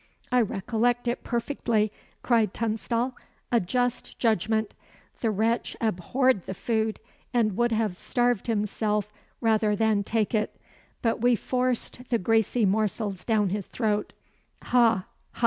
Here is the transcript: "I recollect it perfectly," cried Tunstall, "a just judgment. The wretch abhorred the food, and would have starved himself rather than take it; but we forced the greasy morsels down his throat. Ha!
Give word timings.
"I 0.31 0.41
recollect 0.41 1.07
it 1.07 1.23
perfectly," 1.23 1.91
cried 2.23 2.55
Tunstall, 2.55 3.13
"a 3.51 3.59
just 3.59 4.17
judgment. 4.17 4.73
The 5.19 5.29
wretch 5.29 5.77
abhorred 5.79 6.47
the 6.47 6.55
food, 6.55 6.99
and 7.35 7.55
would 7.55 7.71
have 7.71 7.95
starved 7.95 8.47
himself 8.47 9.13
rather 9.41 9.75
than 9.75 10.03
take 10.03 10.33
it; 10.33 10.59
but 11.03 11.21
we 11.21 11.35
forced 11.35 12.09
the 12.09 12.17
greasy 12.17 12.65
morsels 12.65 13.23
down 13.23 13.49
his 13.49 13.67
throat. 13.67 14.11
Ha! 14.63 15.05